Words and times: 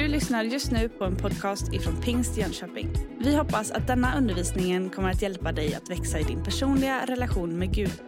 Du 0.00 0.08
lyssnar 0.08 0.44
just 0.44 0.70
nu 0.70 0.88
på 0.88 1.04
en 1.04 1.16
podcast 1.16 1.72
ifrån 1.72 2.02
Pingst 2.02 2.36
Jönköping. 2.36 2.92
Vi 3.18 3.36
hoppas 3.36 3.70
att 3.70 3.86
denna 3.86 4.18
undervisning 4.18 4.90
kommer 4.90 5.10
att 5.10 5.22
hjälpa 5.22 5.52
dig 5.52 5.74
att 5.74 5.90
växa 5.90 6.20
i 6.20 6.22
din 6.22 6.44
personliga 6.44 7.06
relation 7.06 7.58
med 7.58 7.74
Gud. 7.74 8.02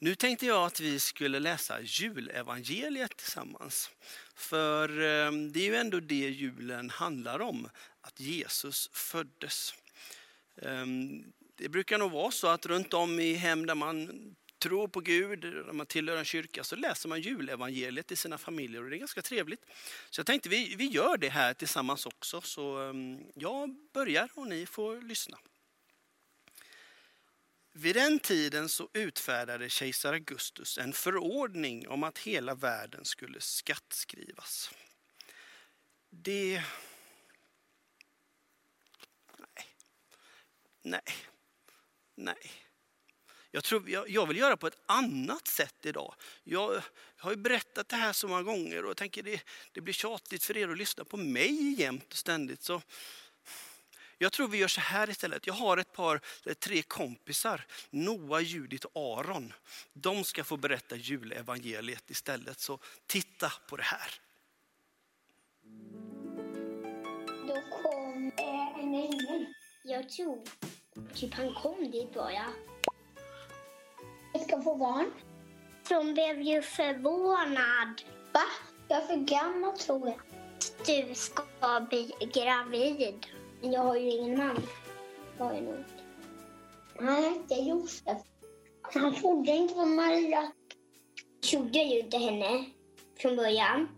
Nu 0.00 0.14
tänkte 0.14 0.46
jag 0.46 0.66
att 0.66 0.80
vi 0.80 1.00
skulle 1.00 1.38
läsa 1.38 1.80
julevangeliet 1.80 3.16
tillsammans. 3.16 3.90
För 4.34 4.88
eh, 4.88 5.32
det 5.32 5.60
är 5.60 5.66
ju 5.66 5.76
ändå 5.76 6.00
det 6.00 6.14
julen 6.14 6.90
handlar 6.90 7.40
om, 7.40 7.68
att 8.00 8.20
Jesus 8.20 8.90
föddes. 8.92 9.74
Ehm, 10.62 11.24
det 11.56 11.68
brukar 11.68 11.98
nog 11.98 12.12
vara 12.12 12.30
så 12.30 12.46
att 12.46 12.66
runt 12.66 12.94
om 12.94 13.20
i 13.20 13.34
hem 13.34 13.66
där 13.66 13.74
man 13.74 14.08
tror 14.58 14.88
på 14.88 15.00
Gud, 15.00 15.44
när 15.44 15.72
man 15.72 15.86
tillhör 15.86 16.16
en 16.16 16.24
kyrka, 16.24 16.64
så 16.64 16.76
läser 16.76 17.08
man 17.08 17.20
julevangeliet 17.20 18.12
i 18.12 18.16
sina 18.16 18.38
familjer 18.38 18.84
och 18.84 18.90
det 18.90 18.96
är 18.96 18.98
ganska 18.98 19.22
trevligt. 19.22 19.64
Så 20.10 20.18
jag 20.18 20.26
tänkte 20.26 20.48
vi, 20.48 20.74
vi 20.74 20.86
gör 20.86 21.16
det 21.16 21.28
här 21.28 21.54
tillsammans 21.54 22.06
också, 22.06 22.40
så 22.40 22.78
ehm, 22.78 23.18
jag 23.34 23.76
börjar 23.92 24.28
och 24.34 24.46
ni 24.46 24.66
får 24.66 25.02
lyssna. 25.02 25.38
Vid 27.72 27.96
den 27.96 28.18
tiden 28.18 28.68
så 28.68 28.88
utfärdade 28.92 29.70
kejsar 29.70 30.12
Augustus 30.12 30.78
en 30.78 30.92
förordning 30.92 31.88
om 31.88 32.02
att 32.02 32.18
hela 32.18 32.54
världen 32.54 33.04
skulle 33.04 33.40
skattskrivas. 33.40 34.70
Det... 36.10 36.62
Nej. 39.38 39.66
Nej. 40.82 41.02
Nej. 42.14 42.67
Jag, 43.50 43.64
tror, 43.64 43.90
jag, 43.90 44.10
jag, 44.10 44.26
vill 44.26 44.36
göra 44.36 44.56
på 44.56 44.66
ett 44.66 44.78
annat 44.86 45.48
sätt 45.48 45.86
idag. 45.86 46.14
Jag, 46.44 46.74
jag, 46.74 46.82
har 47.16 47.30
ju 47.30 47.36
berättat 47.36 47.88
det 47.88 47.96
här 47.96 48.12
så 48.12 48.28
många 48.28 48.42
gånger 48.42 48.84
och 48.84 48.90
jag 48.90 48.96
tänker 48.96 49.22
det, 49.22 49.42
det 49.72 49.80
blir 49.80 49.94
tjatigt 49.94 50.44
för 50.44 50.56
er 50.56 50.68
att 50.68 50.78
lyssna 50.78 51.04
på 51.04 51.16
mig 51.16 51.80
jämt 51.80 52.12
och 52.12 52.18
ständigt. 52.18 52.62
Så 52.62 52.82
jag 54.18 54.32
tror 54.32 54.48
vi 54.48 54.58
gör 54.58 54.68
så 54.68 54.80
här 54.80 55.10
istället. 55.10 55.46
Jag 55.46 55.54
har 55.54 55.76
ett 55.76 55.92
par, 55.92 56.20
eh, 56.46 56.54
tre 56.54 56.82
kompisar, 56.82 57.66
Noah, 57.90 58.42
Judit 58.42 58.84
och 58.84 59.18
Aron. 59.18 59.52
De 59.92 60.24
ska 60.24 60.44
få 60.44 60.56
berätta 60.56 60.96
julevangeliet 60.96 62.10
istället, 62.10 62.60
så 62.60 62.78
titta 63.06 63.52
på 63.68 63.76
det 63.76 63.82
här. 63.82 64.10
Då 67.46 67.62
kom 67.82 68.32
eh, 68.38 68.78
en 68.78 68.94
ängel. 68.94 69.46
Jag 69.84 70.08
tror 70.08 70.44
typ 71.14 71.34
han 71.34 71.54
kom 71.54 71.90
dit 71.90 72.14
bara. 72.14 72.44
Ska 74.34 74.62
få 74.62 74.74
barn. 74.74 75.10
Hon 75.88 76.14
blev 76.14 76.42
ju 76.42 76.62
förvånad. 76.62 78.02
Va? 78.32 78.40
Jag 78.88 79.02
är 79.02 79.06
för 79.06 79.16
gammal 79.16 79.78
tror 79.78 80.08
jag. 80.08 80.20
Du 80.86 81.14
ska 81.14 81.42
bli 81.90 82.12
gravid. 82.34 83.26
Jag 83.60 83.80
har 83.80 83.96
ju 83.96 84.10
ingen 84.10 84.38
man. 84.38 84.62
Var 85.38 85.52
jag 85.52 85.62
nog. 85.62 85.84
Han 86.98 87.24
hette 87.24 87.54
Josef. 87.54 88.18
Han 88.82 89.14
trodde 89.14 89.50
inte 89.50 89.74
på 89.74 89.86
Maria. 89.86 90.52
Trodde 91.50 91.78
ju 91.78 92.00
inte 92.00 92.18
henne 92.18 92.64
från 93.18 93.36
början. 93.36 93.88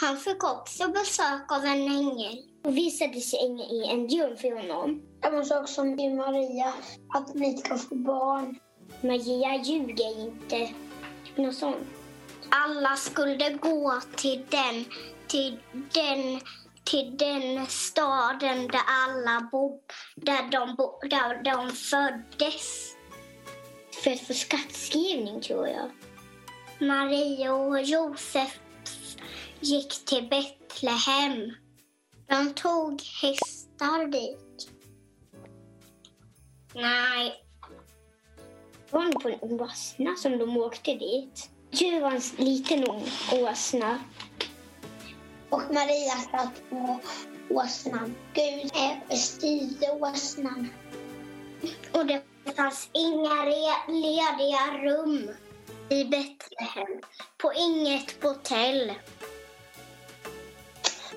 Han 0.00 0.16
fick 0.16 0.44
också 0.44 0.88
besök 0.88 1.52
av 1.52 1.64
en 1.64 1.82
ängel 1.82 2.38
och 2.64 2.76
visade 2.76 3.20
sig 3.20 3.38
i 3.70 3.84
en 3.84 4.08
dröm 4.08 4.36
för 4.36 4.52
honom. 4.52 5.02
Samma 5.22 5.44
sak 5.44 5.68
som 5.68 6.16
Maria, 6.16 6.74
att 7.14 7.34
ni 7.34 7.56
ska 7.56 7.76
få 7.76 7.94
barn. 7.94 8.58
Maria 9.00 9.56
ljuger 9.64 10.20
inte. 10.20 10.74
Typ 11.24 11.36
något 11.36 11.56
sånt. 11.56 11.88
Alla 12.48 12.96
skulle 12.96 13.50
gå 13.50 14.00
till 14.16 14.46
den, 14.50 14.84
till 15.26 15.58
den 15.72 16.40
till 16.90 17.16
den 17.16 17.66
staden 17.66 18.68
där 18.68 18.80
alla 18.86 19.48
bo, 19.52 19.80
där 20.16 20.50
de, 20.50 20.74
bo, 20.74 20.98
där 21.08 21.42
de 21.42 21.72
föddes. 21.72 22.96
För 24.04 24.10
att 24.10 24.20
få 24.20 24.34
skattskrivning, 24.34 25.40
tror 25.40 25.68
jag. 25.68 25.90
Maria 26.88 27.54
och 27.54 27.82
Josef 27.82 28.58
gick 29.60 30.04
till 30.04 30.28
Betlehem. 30.28 31.54
De 32.28 32.54
tog 32.54 33.02
hästar 33.22 34.06
dit. 34.06 34.70
Nej. 36.74 37.49
Var 38.90 39.12
på 39.12 39.28
en 39.28 39.60
åsna 39.60 40.16
som 40.16 40.38
de 40.38 40.56
åkte 40.56 40.94
dit. 40.94 41.50
Det 41.70 42.00
var 42.00 42.10
en 42.10 42.44
liten 42.44 42.84
åsna. 43.32 43.98
Och 45.50 45.62
Maria 45.70 46.16
satt 46.30 46.70
på 46.70 47.00
åsnan. 47.50 48.14
Gud 48.34 48.70
styrde 49.18 49.90
åsnan. 50.00 50.68
Och 51.92 52.06
det 52.06 52.22
fanns 52.56 52.90
inga 52.92 53.44
lediga 53.88 54.78
rum 54.82 55.30
i 55.88 56.04
Betlehem. 56.04 57.00
På 57.38 57.52
inget 57.52 58.22
hotell. 58.22 58.92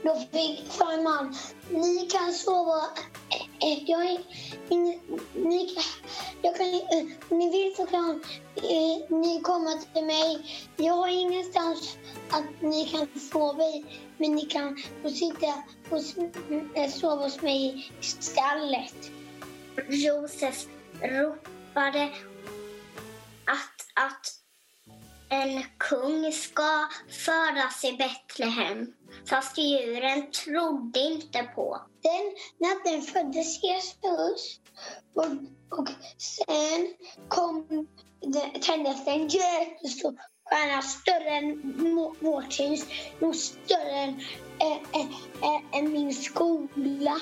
Då 0.03 0.15
fick 0.31 0.71
sa 0.71 1.01
man, 1.01 1.35
ni 1.69 2.07
kan 2.11 2.33
sova. 2.33 2.81
Eh, 3.29 3.69
eh, 3.69 3.83
jag 3.83 4.19
ni, 5.33 5.77
jag 6.43 6.55
kan, 6.55 6.65
eh, 6.65 7.05
ni 7.29 7.51
vill 7.51 7.75
så 7.75 7.85
kan 7.85 8.21
eh, 8.55 9.17
ni 9.17 9.41
komma 9.41 9.71
till 9.93 10.05
mig. 10.05 10.45
Jag 10.77 10.93
har 10.93 11.07
ingenstans 11.07 11.97
att 12.29 12.61
ni 12.61 12.85
kan 12.85 13.07
sova 13.19 13.63
i, 13.63 13.85
men 14.17 14.31
ni 14.31 14.45
kan 14.45 14.77
få 15.01 15.09
sitta 15.09 15.63
och 15.89 15.99
eh, 16.77 16.89
sova 16.89 17.23
hos 17.23 17.41
mig 17.41 17.91
i 17.99 18.03
stallet. 18.03 19.11
Josef 19.89 20.65
ropade 21.01 22.03
att, 23.45 24.05
att 24.05 24.42
en 25.33 25.63
kung 25.77 26.31
ska 26.31 26.87
födas 27.25 27.83
i 27.83 27.91
Betlehem. 27.91 28.93
Fast 29.29 29.57
djuren 29.57 30.31
trodde 30.31 30.99
inte 30.99 31.43
på. 31.55 31.81
Den 32.01 32.33
natten 32.69 33.01
föddes 33.01 33.63
Jesus 33.63 34.59
och, 35.13 35.25
och 35.79 35.89
sen 36.17 36.93
kom 37.27 37.87
det, 38.21 38.61
tändes 38.61 39.07
en 39.07 39.27
jättestor 39.27 40.17
större 40.83 41.29
än 41.29 41.61
vårt 42.19 42.59
hus, 42.59 42.85
nog 43.19 43.35
större 43.35 43.99
än, 43.99 44.19
äh, 44.59 45.01
äh, 45.41 45.79
än 45.79 45.91
min 45.91 46.13
skola. 46.13 47.19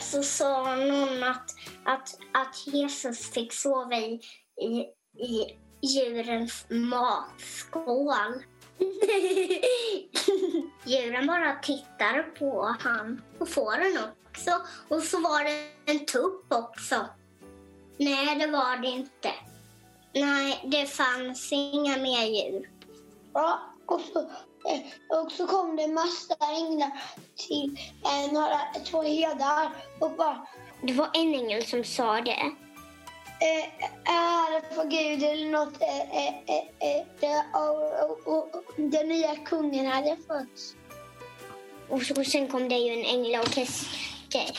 Så 0.00 0.22
sa 0.22 0.74
någon 0.74 1.22
att, 1.22 1.50
att, 1.84 2.18
att 2.32 2.66
Jesus 2.66 3.30
fick 3.30 3.52
sova 3.52 3.96
i, 3.96 4.20
i, 4.60 4.80
i 5.24 5.58
djurens 5.80 6.66
matskål. 6.68 8.42
Djuren 10.84 11.26
bara 11.26 11.54
tittar 11.54 12.22
på 12.38 12.76
han 12.80 13.22
och 13.38 13.48
fåren 13.48 13.98
också. 14.30 14.50
Och 14.88 15.02
så 15.02 15.20
var 15.20 15.44
det 15.44 15.92
en 15.92 16.06
tupp 16.06 16.52
också. 16.52 17.06
Nej, 17.96 18.36
det 18.36 18.46
var 18.46 18.76
det 18.76 18.88
inte. 18.88 19.30
Nej, 20.12 20.60
det 20.64 20.86
fanns 20.86 21.52
inga 21.52 21.96
mer 21.96 22.26
djur. 22.26 22.70
Ja, 23.32 23.60
och 23.86 24.00
så, 24.00 24.18
eh, 24.18 25.20
och 25.20 25.32
så 25.32 25.46
kom 25.46 25.76
det 25.76 25.88
massa 25.88 26.34
änglar 26.40 27.02
till 27.36 27.78
eh, 28.04 28.32
några, 28.32 28.58
två 28.84 29.02
herdar 29.02 29.70
och 30.00 30.10
bara... 30.10 30.46
Det 30.82 30.92
var 30.92 31.10
en 31.14 31.34
ängel 31.34 31.66
som 31.66 31.84
sa 31.84 32.20
det 32.20 32.52
eh, 33.40 34.14
ära 34.14 34.74
för 34.74 34.84
Gud 34.84 35.22
eller 35.22 35.50
något. 35.50 35.82
Eh, 35.82 36.26
eh, 36.26 37.00
eh, 37.20 37.60
och, 37.62 38.26
och, 38.26 38.54
och, 38.54 38.64
den 38.76 39.08
nya 39.08 39.36
kungen 39.36 39.86
hade 39.86 40.16
fötts. 40.16 40.74
Och, 41.88 42.02
så, 42.02 42.14
och 42.20 42.26
sen 42.26 42.48
kom 42.48 42.68
det 42.68 42.78
ju 42.78 42.92
en 42.92 43.04
änglaorkester. 43.04 44.58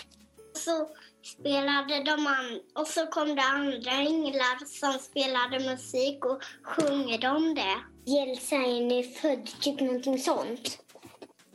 Så 0.54 0.90
spelade 1.24 2.04
de 2.04 2.28
an, 2.28 2.62
och 2.76 2.88
så 2.88 3.08
kom 3.08 3.36
det 3.36 3.42
andra 3.42 3.92
änglar 3.92 4.66
som 4.66 4.94
spelade 4.94 5.60
musik 5.60 6.26
och 6.26 6.44
sjunger 6.64 7.18
de 7.18 7.56
det. 7.56 7.78
Jelsain 8.12 8.92
är 8.92 9.04
född, 9.04 9.50
typ 9.62 9.80
någonting 9.80 10.20
sånt. 10.20 10.80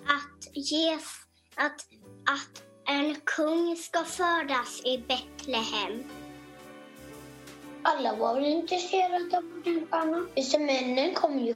Att, 0.06 0.56
ges, 0.56 1.04
att, 1.54 1.86
att 2.34 2.62
en 2.88 3.16
kung 3.25 3.76
ska 3.76 4.04
födas 4.04 4.80
i 4.84 4.98
Betlehem 4.98 6.04
alla 7.82 8.17
var 8.17 8.34
väl 8.34 8.44
intresserade 8.44 9.37
av 9.37 9.62
den 9.64 9.87
stjärnan. 9.90 10.29
Så 10.43 10.58
männen 10.58 11.14
kom 11.14 11.38
ju. 11.38 11.55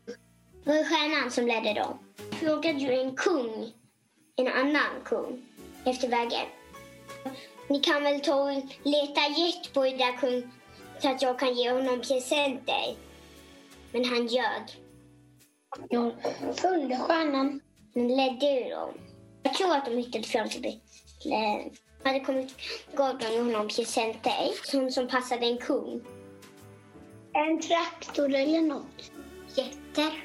Det 0.65 0.71
var 0.73 0.85
stjärnan 0.85 1.31
som 1.31 1.47
ledde 1.47 1.75
dem. 1.75 1.99
Frågade 2.41 2.79
ju 2.79 3.01
en 3.01 3.17
kung 3.17 3.73
en 4.37 4.49
annan 4.49 5.03
kung 5.05 5.43
efter 5.85 6.09
vägen. 6.09 6.47
Ni 7.69 7.81
kan 7.81 8.03
väl 8.03 8.21
ta 8.21 8.35
och 8.35 8.63
leta 8.83 9.21
rätt 9.21 9.73
på 9.75 9.85
den 9.85 9.99
där 9.99 10.17
kung 10.17 10.51
så 10.99 11.09
att 11.09 11.23
jag 11.23 11.39
kan 11.39 11.55
ge 11.55 11.71
honom 11.71 12.01
presenter. 12.01 12.97
Men 13.93 14.05
han 14.05 14.27
ljög. 14.27 14.83
Jag 15.89 16.13
följde 16.55 16.97
stjärnan 16.97 17.61
Den 17.95 18.09
ledde 18.09 18.47
ju 18.47 18.71
dem. 18.71 18.95
Jag 19.43 19.55
tror 19.55 19.77
att 19.77 19.85
de 19.85 19.97
hittade 19.97 20.25
fram 20.25 20.49
till 20.49 20.63
Betlehem. 20.63 21.71
De 22.03 22.09
hade 22.09 22.21
kommit 22.21 22.55
gav 22.95 23.19
de 23.19 23.39
honom 23.39 23.69
presenter 23.69 24.51
som, 24.65 24.91
som 24.91 25.09
passade 25.09 25.47
en 25.47 25.59
kung. 25.59 26.01
En 27.37 27.61
traktor 27.61 28.35
eller 28.35 28.61
något. 28.61 29.13
Jätter. 29.55 30.25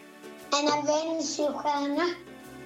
En 0.59 0.67
adventsstjärna. 0.67 2.09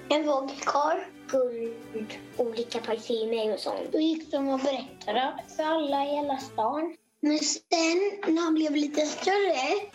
En 0.08 0.26
vågkarl. 0.26 0.98
Guld, 1.28 2.14
olika 2.36 2.80
parfymer 2.80 3.54
och 3.54 3.60
sånt. 3.60 3.92
Då 3.92 4.00
gick 4.00 4.30
de 4.30 4.48
och 4.48 4.60
berättade 4.60 5.44
för 5.56 5.62
alla 5.62 6.04
i 6.04 6.16
hela 6.16 6.38
stan. 6.38 6.96
Men 7.20 7.38
sen 7.38 8.34
när 8.34 8.42
han 8.42 8.54
blev 8.54 8.76
lite 8.76 9.00
större, 9.00 9.90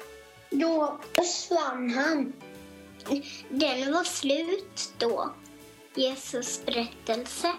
då 0.50 1.00
försvann 1.16 1.90
han. 1.90 2.34
Den 3.50 3.94
var 3.94 4.04
slut 4.04 4.94
då. 4.98 5.34
Jesus 5.96 6.66
berättelse. 6.66 7.52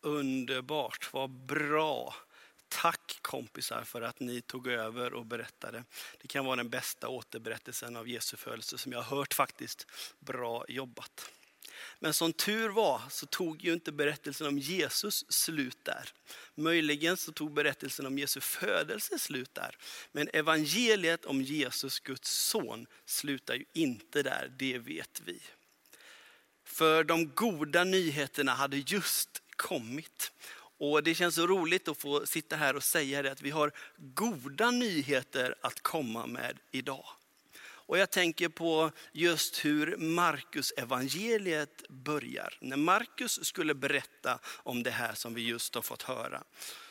Underbart, 0.00 1.12
vad 1.12 1.30
bra. 1.30 2.14
Tack 2.68 3.18
kompisar 3.22 3.84
för 3.84 4.02
att 4.02 4.20
ni 4.20 4.40
tog 4.40 4.66
över 4.66 5.12
och 5.12 5.26
berättade. 5.26 5.84
Det 6.20 6.28
kan 6.28 6.44
vara 6.44 6.56
den 6.56 6.68
bästa 6.68 7.08
återberättelsen 7.08 7.96
av 7.96 8.08
Jesu 8.08 8.36
födelse 8.36 8.78
som 8.78 8.92
jag 8.92 9.02
har 9.02 9.16
hört 9.16 9.34
faktiskt. 9.34 9.86
Bra 10.18 10.64
jobbat. 10.68 11.30
Men 11.98 12.14
som 12.14 12.32
tur 12.32 12.68
var 12.68 13.02
så 13.10 13.26
tog 13.26 13.64
ju 13.64 13.72
inte 13.72 13.92
berättelsen 13.92 14.46
om 14.46 14.58
Jesus 14.58 15.24
slut 15.28 15.78
där. 15.82 16.12
Möjligen 16.54 17.16
så 17.16 17.32
tog 17.32 17.52
berättelsen 17.52 18.06
om 18.06 18.18
Jesu 18.18 18.40
födelse 18.40 19.18
slut 19.18 19.54
där. 19.54 19.76
Men 20.12 20.28
evangeliet 20.32 21.24
om 21.24 21.42
Jesus, 21.42 22.00
Guds 22.00 22.30
son, 22.30 22.86
slutar 23.04 23.54
ju 23.54 23.64
inte 23.72 24.22
där, 24.22 24.52
det 24.58 24.78
vet 24.78 25.22
vi. 25.24 25.42
För 26.64 27.04
de 27.04 27.34
goda 27.34 27.84
nyheterna 27.84 28.54
hade 28.54 28.76
just 28.76 29.42
kommit. 29.58 30.32
Och 30.78 31.02
det 31.02 31.14
känns 31.14 31.34
så 31.34 31.46
roligt 31.46 31.88
att 31.88 31.98
få 31.98 32.26
sitta 32.26 32.56
här 32.56 32.76
och 32.76 32.82
säga 32.82 33.22
det 33.22 33.32
att 33.32 33.42
vi 33.42 33.50
har 33.50 33.72
goda 33.96 34.70
nyheter 34.70 35.54
att 35.60 35.80
komma 35.80 36.26
med 36.26 36.58
idag. 36.70 37.04
Och 37.60 37.98
jag 37.98 38.10
tänker 38.10 38.48
på 38.48 38.90
just 39.12 39.64
hur 39.64 39.96
Markus 39.96 40.70
evangeliet 40.70 41.88
börjar. 41.88 42.58
När 42.60 42.76
Markus 42.76 43.44
skulle 43.44 43.74
berätta 43.74 44.38
om 44.44 44.82
det 44.82 44.90
här 44.90 45.14
som 45.14 45.34
vi 45.34 45.42
just 45.42 45.74
har 45.74 45.82
fått 45.82 46.02
höra 46.02 46.44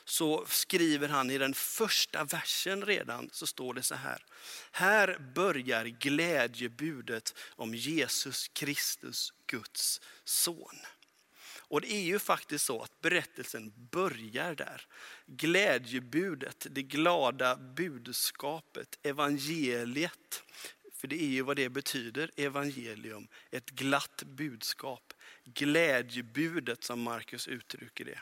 så 0.05 0.45
skriver 0.47 1.07
han 1.07 1.31
i 1.31 1.37
den 1.37 1.53
första 1.53 2.23
versen 2.23 2.85
redan 2.85 3.29
så 3.31 3.47
står 3.47 3.73
det 3.73 3.83
så 3.83 3.95
här. 3.95 4.25
Här 4.71 5.19
börjar 5.35 5.85
glädjebudet 5.85 7.33
om 7.55 7.75
Jesus 7.75 8.47
Kristus, 8.47 9.33
Guds 9.47 10.01
son. 10.23 10.75
Och 11.69 11.81
det 11.81 11.91
är 11.91 12.01
ju 12.01 12.19
faktiskt 12.19 12.65
så 12.65 12.81
att 12.81 13.01
berättelsen 13.01 13.73
börjar 13.91 14.55
där. 14.55 14.87
Glädjebudet, 15.25 16.67
det 16.69 16.83
glada 16.83 17.55
budskapet, 17.55 18.99
evangeliet. 19.03 20.43
För 20.93 21.07
det 21.07 21.23
är 21.23 21.27
ju 21.27 21.41
vad 21.41 21.55
det 21.55 21.69
betyder, 21.69 22.31
evangelium, 22.35 23.27
ett 23.51 23.69
glatt 23.69 24.23
budskap. 24.25 25.13
Glädjebudet 25.45 26.83
som 26.83 27.01
Markus 27.01 27.47
uttrycker 27.47 28.05
det. 28.05 28.19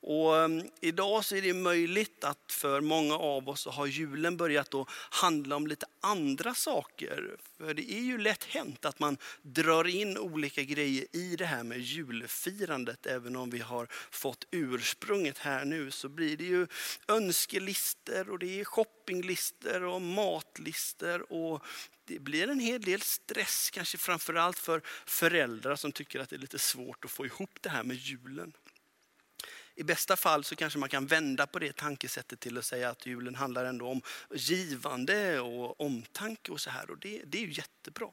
Och 0.00 0.36
ehm, 0.36 0.62
idag 0.80 1.24
så 1.24 1.36
är 1.36 1.42
det 1.42 1.54
möjligt 1.54 2.24
att 2.24 2.52
för 2.52 2.80
många 2.80 3.14
av 3.14 3.48
oss 3.48 3.60
så 3.60 3.70
har 3.70 3.86
julen 3.86 4.36
börjat 4.36 4.74
att 4.74 4.88
handla 4.90 5.56
om 5.56 5.66
lite 5.66 5.86
andra 6.00 6.54
saker. 6.54 7.36
För 7.56 7.74
det 7.74 7.92
är 7.92 8.00
ju 8.00 8.18
lätt 8.18 8.44
hänt 8.44 8.84
att 8.84 8.98
man 8.98 9.16
drar 9.42 9.86
in 9.86 10.18
olika 10.18 10.62
grejer 10.62 11.06
i 11.12 11.36
det 11.36 11.44
här 11.44 11.62
med 11.62 11.80
julfirandet. 11.80 13.06
Även 13.06 13.36
om 13.36 13.50
vi 13.50 13.58
har 13.58 13.88
fått 14.10 14.46
ursprunget 14.50 15.38
här 15.38 15.64
nu 15.64 15.90
så 15.90 16.08
blir 16.08 16.36
det 16.36 16.44
ju 16.44 16.66
önskelister 17.08 18.30
och 18.30 18.38
det 18.38 18.60
är 18.60 18.64
shoppinglister 18.64 19.82
och 19.82 20.02
matlister 20.02 21.32
och 21.32 21.64
det 22.04 22.18
blir 22.18 22.48
en 22.48 22.60
hel 22.60 22.80
del 22.80 23.00
stress, 23.00 23.70
kanske 23.70 23.98
framförallt 23.98 24.58
för 24.58 24.82
föräldrar 25.06 25.76
som 25.76 25.92
tycker 25.92 26.20
att 26.20 26.28
det 26.28 26.36
är 26.36 26.40
lite 26.40 26.58
svårt 26.58 27.04
att 27.04 27.10
få 27.10 27.26
ihop 27.26 27.58
det 27.60 27.68
här 27.68 27.82
med 27.82 27.96
julen. 27.96 28.52
I 29.78 29.84
bästa 29.84 30.16
fall 30.16 30.44
så 30.44 30.56
kanske 30.56 30.78
man 30.78 30.88
kan 30.88 31.06
vända 31.06 31.46
på 31.46 31.58
det 31.58 31.76
tankesättet 31.76 32.40
till 32.40 32.58
att 32.58 32.64
säga 32.64 32.90
att 32.90 33.06
julen 33.06 33.34
handlar 33.34 33.64
ändå 33.64 33.86
om 33.86 34.02
givande 34.34 35.40
och 35.40 35.80
omtanke 35.80 36.52
och 36.52 36.60
så 36.60 36.70
här. 36.70 36.90
Och 36.90 36.98
det, 36.98 37.22
det 37.26 37.38
är 37.38 37.42
ju 37.42 37.52
jättebra. 37.52 38.08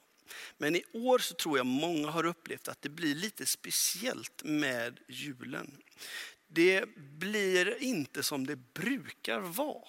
Men 0.57 0.75
i 0.75 0.83
år 0.93 1.19
så 1.19 1.33
tror 1.33 1.57
jag 1.57 1.65
många 1.65 2.09
har 2.09 2.25
upplevt 2.25 2.67
att 2.67 2.81
det 2.81 2.89
blir 2.89 3.15
lite 3.15 3.45
speciellt 3.45 4.43
med 4.43 4.99
julen. 5.07 5.77
Det 6.47 6.85
blir 6.95 7.83
inte 7.83 8.23
som 8.23 8.47
det 8.47 8.55
brukar 8.55 9.39
vara. 9.39 9.87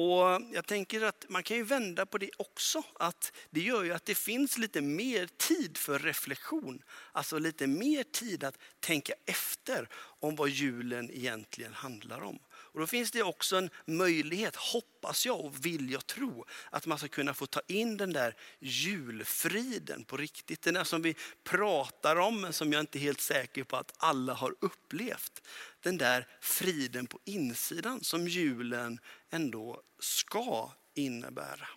Och 0.00 0.42
jag 0.52 0.66
tänker 0.66 1.02
att 1.02 1.24
man 1.28 1.42
kan 1.42 1.56
ju 1.56 1.62
vända 1.62 2.06
på 2.06 2.18
det 2.18 2.30
också. 2.36 2.82
Att 2.94 3.32
det 3.50 3.60
gör 3.60 3.84
ju 3.84 3.92
att 3.92 4.04
det 4.04 4.14
finns 4.14 4.58
lite 4.58 4.80
mer 4.80 5.26
tid 5.36 5.76
för 5.76 5.98
reflektion. 5.98 6.82
Alltså 7.12 7.38
lite 7.38 7.66
mer 7.66 8.02
tid 8.02 8.44
att 8.44 8.58
tänka 8.80 9.12
efter 9.26 9.88
om 9.94 10.36
vad 10.36 10.48
julen 10.48 11.10
egentligen 11.10 11.72
handlar 11.72 12.20
om. 12.20 12.38
Och 12.72 12.80
då 12.80 12.86
finns 12.86 13.10
det 13.10 13.22
också 13.22 13.56
en 13.56 13.70
möjlighet, 13.86 14.56
hoppas 14.56 15.26
jag 15.26 15.40
och 15.40 15.66
vill 15.66 15.90
jag 15.90 16.06
tro, 16.06 16.44
att 16.70 16.86
man 16.86 16.98
ska 16.98 17.08
kunna 17.08 17.34
få 17.34 17.46
ta 17.46 17.60
in 17.66 17.96
den 17.96 18.12
där 18.12 18.36
julfriden 18.58 20.04
på 20.04 20.16
riktigt. 20.16 20.62
Den 20.62 20.74
där 20.74 20.84
som 20.84 21.02
vi 21.02 21.16
pratar 21.44 22.16
om 22.16 22.40
men 22.40 22.52
som 22.52 22.72
jag 22.72 22.80
inte 22.80 22.98
är 22.98 23.00
helt 23.00 23.20
säker 23.20 23.64
på 23.64 23.76
att 23.76 23.92
alla 23.96 24.34
har 24.34 24.54
upplevt. 24.60 25.42
Den 25.80 25.98
där 25.98 26.26
friden 26.40 27.06
på 27.06 27.18
insidan 27.24 28.04
som 28.04 28.28
julen 28.28 29.00
ändå 29.30 29.82
ska 29.98 30.72
innebära. 30.94 31.68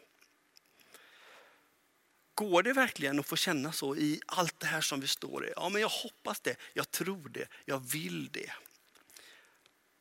Går 2.36 2.64
det 2.64 2.74
verkligen 2.74 3.20
att 3.20 3.28
få 3.28 3.36
känna 3.36 3.72
så 3.72 3.96
i 3.96 4.22
allt 4.26 4.60
det 4.60 4.66
här 4.68 4.82
som 4.82 5.00
vi 5.00 5.08
står 5.08 5.46
i? 5.46 5.54
Ja, 5.56 5.70
men 5.70 5.82
jag 5.82 5.90
hoppas 5.90 6.40
det, 6.40 6.56
jag 6.74 6.92
tror 6.92 7.30
det, 7.30 7.48
jag 7.66 7.92
vill 7.92 8.30
det. 8.32 8.52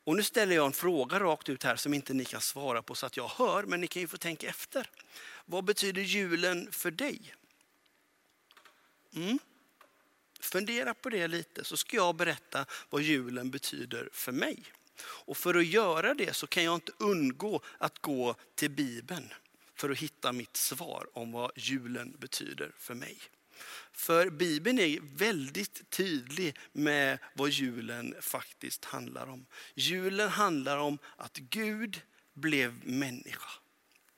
Och 0.03 0.15
nu 0.15 0.23
ställer 0.23 0.55
jag 0.55 0.65
en 0.65 0.73
fråga 0.73 1.19
rakt 1.19 1.49
ut 1.49 1.63
här 1.63 1.75
som 1.75 1.93
inte 1.93 2.13
ni 2.13 2.25
kan 2.25 2.41
svara 2.41 2.81
på 2.81 2.95
så 2.95 3.05
att 3.05 3.17
jag 3.17 3.27
hör, 3.27 3.63
men 3.63 3.81
ni 3.81 3.87
kan 3.87 4.01
ju 4.01 4.07
få 4.07 4.17
tänka 4.17 4.47
efter. 4.49 4.89
Vad 5.45 5.63
betyder 5.63 6.01
julen 6.01 6.71
för 6.71 6.91
dig? 6.91 7.35
Mm. 9.15 9.39
Fundera 10.39 10.93
på 10.93 11.09
det 11.09 11.27
lite 11.27 11.63
så 11.63 11.77
ska 11.77 11.97
jag 11.97 12.15
berätta 12.15 12.65
vad 12.89 13.01
julen 13.01 13.49
betyder 13.49 14.09
för 14.13 14.31
mig. 14.31 14.63
Och 15.03 15.37
för 15.37 15.55
att 15.55 15.65
göra 15.65 16.13
det 16.13 16.35
så 16.35 16.47
kan 16.47 16.63
jag 16.63 16.75
inte 16.75 16.91
undgå 16.97 17.61
att 17.77 17.99
gå 17.99 18.35
till 18.55 18.71
Bibeln 18.71 19.33
för 19.75 19.89
att 19.89 19.97
hitta 19.97 20.31
mitt 20.31 20.57
svar 20.57 21.07
om 21.13 21.31
vad 21.31 21.51
julen 21.55 22.15
betyder 22.19 22.71
för 22.77 22.93
mig. 22.93 23.17
För 23.91 24.29
Bibeln 24.29 24.79
är 24.79 24.99
väldigt 25.17 25.89
tydlig 25.89 26.55
med 26.71 27.19
vad 27.33 27.49
julen 27.49 28.15
faktiskt 28.21 28.85
handlar 28.85 29.27
om. 29.27 29.45
Julen 29.75 30.29
handlar 30.29 30.77
om 30.77 30.97
att 31.15 31.37
Gud 31.37 32.01
blev 32.33 32.85
människa. 32.85 33.49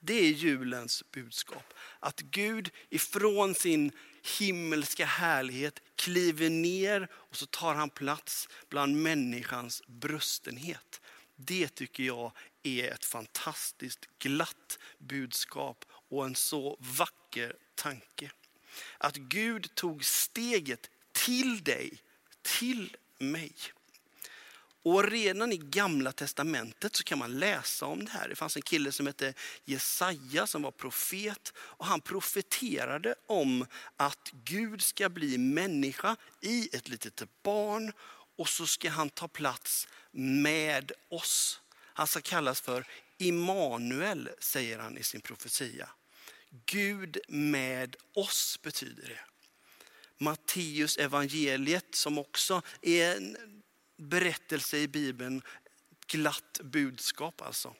Det 0.00 0.14
är 0.14 0.30
julens 0.30 1.04
budskap. 1.10 1.74
Att 2.00 2.20
Gud 2.20 2.70
ifrån 2.90 3.54
sin 3.54 3.92
himmelska 4.38 5.06
härlighet 5.06 5.80
kliver 5.96 6.50
ner 6.50 7.08
och 7.12 7.36
så 7.36 7.46
tar 7.46 7.74
han 7.74 7.90
plats 7.90 8.48
bland 8.68 9.02
människans 9.02 9.82
brustenhet. 9.86 11.00
Det 11.36 11.68
tycker 11.68 12.02
jag 12.02 12.32
är 12.62 12.90
ett 12.90 13.04
fantastiskt 13.04 14.08
glatt 14.18 14.78
budskap 14.98 15.84
och 15.90 16.24
en 16.24 16.34
så 16.34 16.76
vacker 16.80 17.56
tanke. 17.74 18.30
Att 18.98 19.16
Gud 19.16 19.74
tog 19.74 20.04
steget 20.04 20.90
till 21.12 21.64
dig, 21.64 22.02
till 22.42 22.96
mig. 23.18 23.52
Och 24.82 25.04
redan 25.04 25.52
i 25.52 25.56
gamla 25.56 26.12
testamentet 26.12 26.96
så 26.96 27.04
kan 27.04 27.18
man 27.18 27.38
läsa 27.38 27.86
om 27.86 28.04
det 28.04 28.10
här. 28.10 28.28
Det 28.28 28.36
fanns 28.36 28.56
en 28.56 28.62
kille 28.62 28.92
som 28.92 29.06
hette 29.06 29.34
Jesaja 29.64 30.46
som 30.46 30.62
var 30.62 30.70
profet 30.70 31.52
och 31.56 31.86
han 31.86 32.00
profeterade 32.00 33.14
om 33.26 33.66
att 33.96 34.30
Gud 34.44 34.82
ska 34.82 35.08
bli 35.08 35.38
människa 35.38 36.16
i 36.40 36.76
ett 36.76 36.88
litet 36.88 37.22
barn 37.42 37.92
och 38.36 38.48
så 38.48 38.66
ska 38.66 38.90
han 38.90 39.10
ta 39.10 39.28
plats 39.28 39.88
med 40.10 40.92
oss. 41.08 41.60
Han 41.76 42.06
ska 42.06 42.20
kallas 42.20 42.60
för 42.60 42.86
Immanuel 43.18 44.30
säger 44.38 44.78
han 44.78 44.98
i 44.98 45.02
sin 45.02 45.20
profetia. 45.20 45.88
Gud 46.66 47.18
med 47.28 47.96
oss 48.14 48.58
betyder 48.62 49.08
det. 49.08 49.20
Matteus 50.18 50.96
evangeliet 50.96 51.94
som 51.94 52.18
också 52.18 52.62
är 52.82 53.16
en 53.16 53.36
berättelse 53.96 54.78
i 54.78 54.88
Bibeln, 54.88 55.42
glatt 56.06 56.60
budskap 56.62 57.42
alltså. 57.42 57.74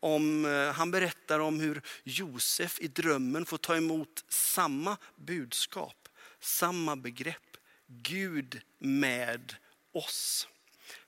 Om, 0.00 0.44
eh, 0.44 0.72
han 0.72 0.90
berättar 0.90 1.38
om 1.38 1.60
hur 1.60 1.82
Josef 2.04 2.80
i 2.80 2.88
drömmen 2.88 3.46
får 3.46 3.58
ta 3.58 3.76
emot 3.76 4.24
samma 4.28 4.96
budskap, 5.16 6.08
samma 6.40 6.96
begrepp. 6.96 7.56
Gud 7.86 8.60
med 8.78 9.56
oss. 9.92 10.48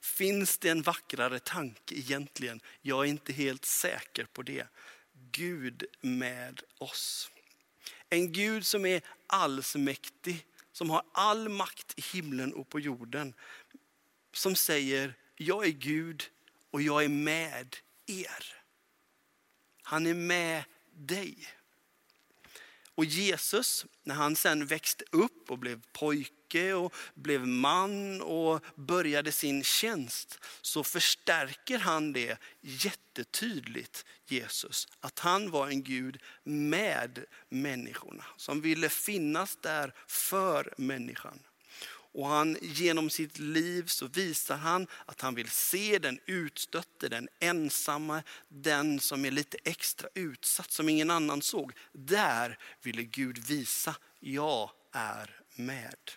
Finns 0.01 0.57
det 0.57 0.69
en 0.69 0.81
vackrare 0.81 1.39
tanke 1.39 1.95
egentligen? 1.95 2.61
Jag 2.81 3.05
är 3.05 3.09
inte 3.09 3.33
helt 3.33 3.65
säker 3.65 4.25
på 4.25 4.41
det. 4.41 4.67
Gud 5.31 5.83
med 6.01 6.61
oss. 6.77 7.31
En 8.09 8.31
Gud 8.31 8.65
som 8.65 8.85
är 8.85 9.01
allsmäktig, 9.27 10.45
som 10.71 10.89
har 10.89 11.03
all 11.11 11.49
makt 11.49 11.93
i 11.95 12.01
himlen 12.01 12.53
och 12.53 12.69
på 12.69 12.79
jorden. 12.79 13.33
Som 14.33 14.55
säger, 14.55 15.13
jag 15.35 15.65
är 15.65 15.71
Gud 15.71 16.23
och 16.71 16.81
jag 16.81 17.03
är 17.03 17.09
med 17.09 17.75
er. 18.05 18.55
Han 19.83 20.07
är 20.07 20.13
med 20.13 20.63
dig. 20.93 21.47
Och 23.01 23.05
Jesus, 23.05 23.85
när 24.03 24.15
han 24.15 24.35
sen 24.35 24.65
växte 24.65 25.05
upp 25.11 25.51
och 25.51 25.59
blev 25.59 25.81
pojke 25.91 26.73
och 26.73 26.93
blev 27.13 27.47
man 27.47 28.21
och 28.21 28.65
började 28.75 29.31
sin 29.31 29.63
tjänst, 29.63 30.39
så 30.61 30.83
förstärker 30.83 31.77
han 31.77 32.13
det 32.13 32.37
jättetydligt, 32.61 34.05
Jesus. 34.25 34.87
Att 34.99 35.19
han 35.19 35.51
var 35.51 35.67
en 35.67 35.83
Gud 35.83 36.21
med 36.43 37.25
människorna, 37.49 38.25
som 38.37 38.61
ville 38.61 38.89
finnas 38.89 39.57
där 39.61 39.93
för 40.07 40.73
människan. 40.77 41.39
Och 42.13 42.27
han, 42.27 42.57
genom 42.61 43.09
sitt 43.09 43.39
liv 43.39 43.85
så 43.85 44.07
visar 44.07 44.57
han 44.57 44.87
att 45.05 45.21
han 45.21 45.35
vill 45.35 45.49
se 45.49 45.99
den 45.99 46.19
utstötte, 46.25 47.09
den 47.09 47.27
ensamma, 47.39 48.23
den 48.47 48.99
som 48.99 49.25
är 49.25 49.31
lite 49.31 49.57
extra 49.63 50.09
utsatt, 50.13 50.71
som 50.71 50.89
ingen 50.89 51.11
annan 51.11 51.41
såg. 51.41 51.73
Där 51.91 52.57
ville 52.81 53.03
Gud 53.03 53.37
visa, 53.37 53.95
jag 54.19 54.69
är 54.91 55.41
med. 55.55 56.11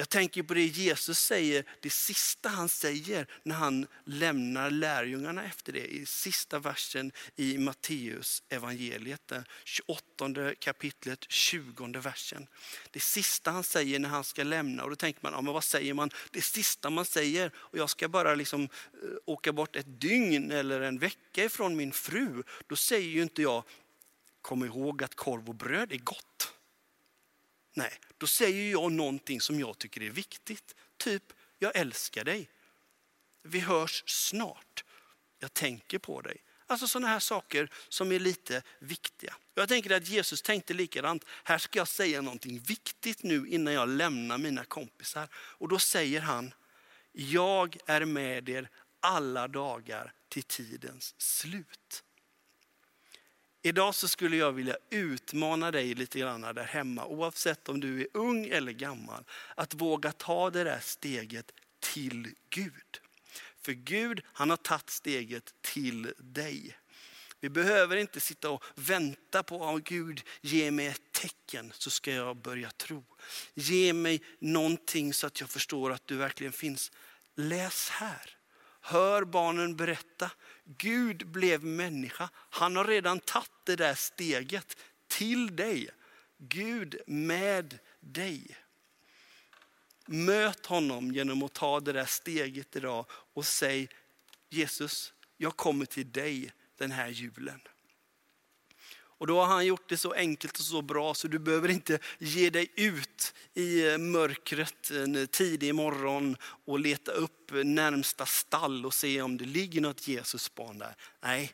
Jag 0.00 0.08
tänker 0.08 0.42
på 0.42 0.54
det 0.54 0.64
Jesus 0.64 1.18
säger, 1.18 1.64
det 1.80 1.90
sista 1.90 2.48
han 2.48 2.68
säger 2.68 3.26
när 3.42 3.54
han 3.54 3.86
lämnar 4.04 4.70
lärjungarna 4.70 5.44
efter 5.44 5.72
det. 5.72 5.86
I 5.86 6.06
sista 6.06 6.58
versen 6.58 7.12
i 7.36 7.58
Matteus 7.58 8.42
evangeliet, 8.48 9.32
28 9.64 10.54
kapitlet, 10.58 11.24
20 11.28 12.00
versen. 12.00 12.46
Det 12.90 13.00
sista 13.00 13.50
han 13.50 13.64
säger 13.64 13.98
när 13.98 14.08
han 14.08 14.24
ska 14.24 14.42
lämna, 14.42 14.84
och 14.84 14.90
då 14.90 14.96
tänker 14.96 15.20
man, 15.22 15.32
ja, 15.32 15.40
men 15.40 15.54
vad 15.54 15.64
säger 15.64 15.94
man? 15.94 16.10
Det 16.30 16.42
sista 16.42 16.90
man 16.90 17.04
säger, 17.04 17.50
och 17.56 17.78
jag 17.78 17.90
ska 17.90 18.08
bara 18.08 18.34
liksom 18.34 18.62
eh, 18.62 18.68
åka 19.24 19.52
bort 19.52 19.76
ett 19.76 20.00
dygn 20.00 20.50
eller 20.50 20.80
en 20.80 20.98
vecka 20.98 21.44
ifrån 21.44 21.76
min 21.76 21.92
fru. 21.92 22.42
Då 22.66 22.76
säger 22.76 23.08
ju 23.08 23.22
inte 23.22 23.42
jag, 23.42 23.64
kom 24.42 24.64
ihåg 24.64 25.02
att 25.02 25.14
korv 25.14 25.48
och 25.48 25.54
bröd 25.54 25.92
är 25.92 25.98
gott. 25.98 26.57
Nej, 27.78 27.92
då 28.18 28.26
säger 28.26 28.72
jag 28.72 28.92
någonting 28.92 29.40
som 29.40 29.60
jag 29.60 29.78
tycker 29.78 30.02
är 30.02 30.10
viktigt. 30.10 30.74
Typ, 30.96 31.22
jag 31.58 31.76
älskar 31.76 32.24
dig. 32.24 32.50
Vi 33.42 33.60
hörs 33.60 34.04
snart. 34.06 34.84
Jag 35.38 35.54
tänker 35.54 35.98
på 35.98 36.20
dig. 36.20 36.36
Alltså 36.66 36.88
sådana 36.88 37.08
här 37.08 37.18
saker 37.18 37.70
som 37.88 38.12
är 38.12 38.18
lite 38.18 38.62
viktiga. 38.78 39.34
Jag 39.54 39.68
tänker 39.68 39.90
att 39.90 40.08
Jesus 40.08 40.42
tänkte 40.42 40.74
likadant. 40.74 41.24
Här 41.44 41.58
ska 41.58 41.78
jag 41.78 41.88
säga 41.88 42.20
någonting 42.20 42.60
viktigt 42.60 43.22
nu 43.22 43.48
innan 43.48 43.74
jag 43.74 43.88
lämnar 43.88 44.38
mina 44.38 44.64
kompisar. 44.64 45.28
Och 45.34 45.68
då 45.68 45.78
säger 45.78 46.20
han, 46.20 46.54
jag 47.12 47.76
är 47.86 48.04
med 48.04 48.48
er 48.48 48.68
alla 49.00 49.48
dagar 49.48 50.12
till 50.28 50.42
tidens 50.42 51.14
slut. 51.18 52.04
Idag 53.62 53.94
så 53.94 54.08
skulle 54.08 54.36
jag 54.36 54.52
vilja 54.52 54.76
utmana 54.90 55.70
dig 55.70 55.94
lite 55.94 56.18
grann 56.18 56.40
där 56.40 56.64
hemma, 56.64 57.06
oavsett 57.06 57.68
om 57.68 57.80
du 57.80 58.00
är 58.00 58.06
ung 58.14 58.46
eller 58.46 58.72
gammal, 58.72 59.24
att 59.54 59.74
våga 59.74 60.12
ta 60.12 60.50
det 60.50 60.64
där 60.64 60.80
steget 60.80 61.52
till 61.80 62.34
Gud. 62.50 63.00
För 63.62 63.72
Gud, 63.72 64.22
han 64.32 64.50
har 64.50 64.56
tagit 64.56 64.90
steget 64.90 65.54
till 65.60 66.12
dig. 66.18 66.78
Vi 67.40 67.48
behöver 67.48 67.96
inte 67.96 68.20
sitta 68.20 68.50
och 68.50 68.64
vänta 68.74 69.42
på 69.42 69.64
att 69.64 69.84
Gud 69.84 70.22
ge 70.40 70.70
mig 70.70 70.86
ett 70.86 71.12
tecken 71.12 71.72
så 71.74 71.90
ska 71.90 72.12
jag 72.12 72.36
börja 72.36 72.70
tro. 72.70 73.04
Ge 73.54 73.92
mig 73.92 74.22
någonting 74.38 75.14
så 75.14 75.26
att 75.26 75.40
jag 75.40 75.50
förstår 75.50 75.92
att 75.92 76.06
du 76.06 76.16
verkligen 76.16 76.52
finns. 76.52 76.92
Läs 77.34 77.88
här. 77.88 78.37
Hör 78.90 79.24
barnen 79.24 79.76
berätta. 79.76 80.30
Gud 80.64 81.26
blev 81.26 81.64
människa. 81.64 82.28
Han 82.34 82.76
har 82.76 82.84
redan 82.84 83.20
tagit 83.20 83.50
det 83.64 83.76
där 83.76 83.94
steget 83.94 84.76
till 85.06 85.56
dig. 85.56 85.88
Gud 86.38 87.00
med 87.06 87.78
dig. 88.00 88.56
Möt 90.06 90.66
honom 90.66 91.12
genom 91.12 91.42
att 91.42 91.52
ta 91.52 91.80
det 91.80 91.92
där 91.92 92.04
steget 92.04 92.76
idag 92.76 93.06
och 93.10 93.46
säg 93.46 93.88
Jesus, 94.48 95.12
jag 95.36 95.56
kommer 95.56 95.84
till 95.84 96.12
dig 96.12 96.52
den 96.78 96.90
här 96.90 97.08
julen. 97.08 97.60
Och 99.18 99.26
då 99.26 99.40
har 99.40 99.46
han 99.46 99.66
gjort 99.66 99.88
det 99.88 99.96
så 99.96 100.12
enkelt 100.12 100.58
och 100.58 100.64
så 100.64 100.82
bra 100.82 101.14
så 101.14 101.28
du 101.28 101.38
behöver 101.38 101.68
inte 101.68 101.98
ge 102.18 102.50
dig 102.50 102.70
ut 102.74 103.34
i 103.54 103.88
eh, 103.88 103.98
mörkret 103.98 104.90
eh, 104.90 105.02
en 105.02 105.26
tidig 105.26 105.74
morgon 105.74 106.36
och 106.64 106.78
leta 106.78 107.12
upp 107.12 107.52
eh, 107.52 107.64
närmsta 107.64 108.26
stall 108.26 108.86
och 108.86 108.94
se 108.94 109.22
om 109.22 109.36
det 109.36 109.44
ligger 109.44 109.80
något 109.80 110.08
Jesusbarn 110.08 110.78
där. 110.78 110.94
Nej, 111.20 111.52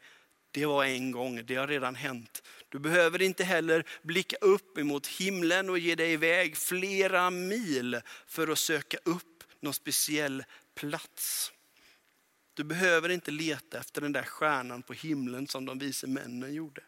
det 0.50 0.66
var 0.66 0.84
en 0.84 1.10
gång, 1.10 1.46
det 1.46 1.54
har 1.54 1.66
redan 1.66 1.94
hänt. 1.94 2.42
Du 2.68 2.78
behöver 2.78 3.22
inte 3.22 3.44
heller 3.44 3.84
blicka 4.02 4.36
upp 4.40 4.78
emot 4.78 5.06
himlen 5.06 5.70
och 5.70 5.78
ge 5.78 5.94
dig 5.94 6.12
iväg 6.12 6.56
flera 6.56 7.30
mil 7.30 8.00
för 8.26 8.48
att 8.48 8.58
söka 8.58 8.98
upp 9.04 9.44
någon 9.60 9.74
speciell 9.74 10.44
plats. 10.74 11.52
Du 12.54 12.64
behöver 12.64 13.08
inte 13.08 13.30
leta 13.30 13.78
efter 13.78 14.00
den 14.00 14.12
där 14.12 14.22
stjärnan 14.22 14.82
på 14.82 14.92
himlen 14.92 15.46
som 15.46 15.66
de 15.66 15.78
vise 15.78 16.06
männen 16.06 16.54
gjorde. 16.54 16.82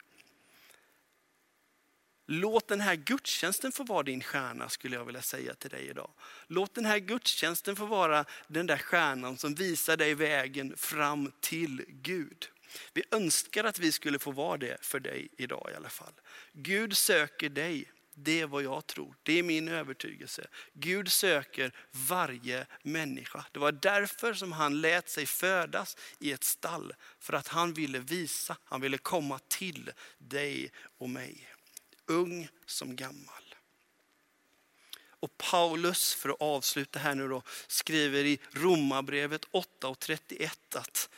Låt 2.26 2.68
den 2.68 2.80
här 2.80 2.94
gudstjänsten 2.94 3.72
få 3.72 3.84
vara 3.84 4.02
din 4.02 4.22
stjärna 4.22 4.68
skulle 4.68 4.96
jag 4.96 5.04
vilja 5.04 5.22
säga 5.22 5.54
till 5.54 5.70
dig 5.70 5.88
idag. 5.88 6.10
Låt 6.46 6.74
den 6.74 6.84
här 6.84 6.98
gudstjänsten 6.98 7.76
få 7.76 7.86
vara 7.86 8.24
den 8.46 8.66
där 8.66 8.76
stjärnan 8.76 9.36
som 9.38 9.54
visar 9.54 9.96
dig 9.96 10.14
vägen 10.14 10.76
fram 10.76 11.32
till 11.40 11.84
Gud. 11.88 12.48
Vi 12.92 13.02
önskar 13.10 13.64
att 13.64 13.78
vi 13.78 13.92
skulle 13.92 14.18
få 14.18 14.30
vara 14.30 14.56
det 14.56 14.76
för 14.80 15.00
dig 15.00 15.28
idag 15.38 15.70
i 15.72 15.76
alla 15.76 15.88
fall. 15.88 16.12
Gud 16.52 16.96
söker 16.96 17.48
dig. 17.48 17.92
Det 18.18 18.40
är 18.40 18.46
vad 18.46 18.62
jag 18.62 18.86
tror. 18.86 19.14
Det 19.22 19.38
är 19.38 19.42
min 19.42 19.68
övertygelse. 19.68 20.46
Gud 20.72 21.12
söker 21.12 21.72
varje 21.90 22.66
människa. 22.82 23.44
Det 23.52 23.58
var 23.58 23.72
därför 23.72 24.34
som 24.34 24.52
han 24.52 24.80
lät 24.80 25.08
sig 25.08 25.26
födas 25.26 25.96
i 26.18 26.32
ett 26.32 26.44
stall. 26.44 26.92
För 27.20 27.32
att 27.32 27.48
han 27.48 27.74
ville 27.74 27.98
visa, 27.98 28.56
han 28.64 28.80
ville 28.80 28.98
komma 28.98 29.38
till 29.48 29.90
dig 30.18 30.72
och 30.98 31.10
mig 31.10 31.55
ung 32.06 32.48
som 32.66 32.96
gammal. 32.96 33.54
Och 35.20 35.38
Paulus, 35.38 36.14
för 36.14 36.28
att 36.28 36.40
avsluta 36.40 36.98
här 36.98 37.14
nu 37.14 37.28
då, 37.28 37.42
skriver 37.66 38.24
i 38.24 38.38
Romarbrevet 38.50 39.44
8 39.50 39.88
och 39.88 39.98
31 39.98 40.76
att 40.76 41.08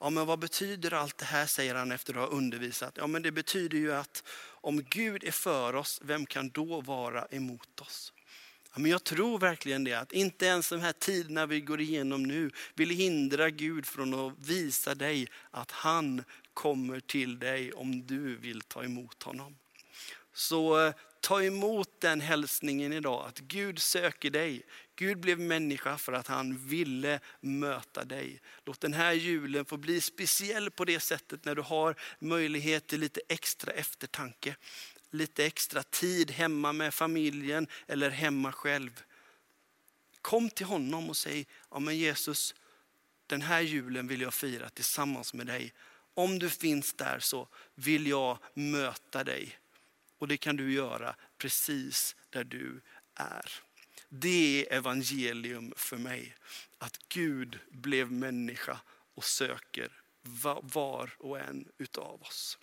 Ja, 0.00 0.10
men 0.10 0.26
vad 0.26 0.38
betyder 0.38 0.94
allt 0.94 1.18
det 1.18 1.24
här, 1.24 1.46
säger 1.46 1.74
han 1.74 1.92
efter 1.92 2.14
att 2.14 2.30
ha 2.30 2.36
undervisat. 2.36 2.96
Ja, 2.96 3.06
men 3.06 3.22
det 3.22 3.32
betyder 3.32 3.78
ju 3.78 3.94
att 3.94 4.24
om 4.40 4.82
Gud 4.82 5.24
är 5.24 5.30
för 5.30 5.74
oss, 5.74 6.00
vem 6.04 6.26
kan 6.26 6.50
då 6.50 6.80
vara 6.80 7.26
emot 7.30 7.80
oss? 7.80 8.12
Ja, 8.72 8.78
men 8.78 8.90
jag 8.90 9.04
tror 9.04 9.38
verkligen 9.38 9.84
det, 9.84 9.94
att 9.94 10.12
inte 10.12 10.46
ens 10.46 10.68
de 10.68 10.80
här 10.80 10.92
tiderna 10.92 11.46
vi 11.46 11.60
går 11.60 11.80
igenom 11.80 12.22
nu 12.22 12.50
vill 12.74 12.90
hindra 12.90 13.50
Gud 13.50 13.86
från 13.86 14.14
att 14.14 14.34
visa 14.38 14.94
dig 14.94 15.28
att 15.50 15.70
han 15.70 16.24
kommer 16.54 17.00
till 17.00 17.38
dig 17.38 17.72
om 17.72 18.06
du 18.06 18.36
vill 18.36 18.60
ta 18.60 18.84
emot 18.84 19.22
honom. 19.22 19.56
Så 20.38 20.80
eh, 20.80 20.94
ta 21.20 21.42
emot 21.42 22.00
den 22.00 22.20
hälsningen 22.20 22.92
idag, 22.92 23.26
att 23.26 23.38
Gud 23.38 23.78
söker 23.78 24.30
dig. 24.30 24.62
Gud 24.96 25.20
blev 25.20 25.40
människa 25.40 25.98
för 25.98 26.12
att 26.12 26.26
han 26.26 26.66
ville 26.66 27.20
möta 27.40 28.04
dig. 28.04 28.40
Låt 28.64 28.80
den 28.80 28.92
här 28.92 29.12
julen 29.12 29.64
få 29.64 29.76
bli 29.76 30.00
speciell 30.00 30.70
på 30.70 30.84
det 30.84 31.00
sättet 31.00 31.44
när 31.44 31.54
du 31.54 31.62
har 31.62 31.94
möjlighet 32.18 32.86
till 32.86 33.00
lite 33.00 33.20
extra 33.28 33.72
eftertanke. 33.72 34.56
Lite 35.10 35.44
extra 35.44 35.82
tid 35.82 36.30
hemma 36.30 36.72
med 36.72 36.94
familjen 36.94 37.66
eller 37.86 38.10
hemma 38.10 38.52
själv. 38.52 39.02
Kom 40.20 40.50
till 40.50 40.66
honom 40.66 41.10
och 41.10 41.16
säg, 41.16 41.46
ja 41.70 41.78
men 41.78 41.96
Jesus, 41.96 42.54
den 43.26 43.42
här 43.42 43.60
julen 43.60 44.08
vill 44.08 44.20
jag 44.20 44.34
fira 44.34 44.68
tillsammans 44.68 45.34
med 45.34 45.46
dig. 45.46 45.72
Om 46.14 46.38
du 46.38 46.50
finns 46.50 46.92
där 46.92 47.18
så 47.18 47.48
vill 47.74 48.06
jag 48.06 48.38
möta 48.54 49.24
dig 49.24 49.58
och 50.18 50.28
det 50.28 50.36
kan 50.36 50.56
du 50.56 50.72
göra 50.72 51.14
precis 51.38 52.16
där 52.30 52.44
du 52.44 52.80
är. 53.14 53.52
Det 54.08 54.66
är 54.66 54.76
evangelium 54.78 55.72
för 55.76 55.96
mig. 55.96 56.34
Att 56.78 56.98
Gud 57.08 57.58
blev 57.70 58.12
människa 58.12 58.80
och 59.14 59.24
söker 59.24 59.90
var 60.62 61.10
och 61.18 61.38
en 61.38 61.68
utav 61.78 62.22
oss. 62.22 62.58